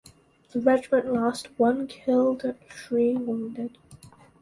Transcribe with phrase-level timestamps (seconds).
[0.51, 3.77] The regiment lost one killed and three wounded.